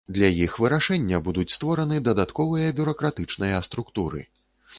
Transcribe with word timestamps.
Для 0.15 0.27
іх 0.45 0.53
вырашэння 0.63 1.19
будуць 1.27 1.53
створаны 1.57 1.99
дадатковыя 2.09 2.73
бюракратычныя 2.81 3.61
структуры. 3.71 4.25